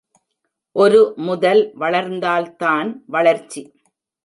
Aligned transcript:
ஒருமுதல் 0.75 1.61
வளர்ந்தால்தான் 1.79 3.03
வளர்ச்சி. 3.07 3.63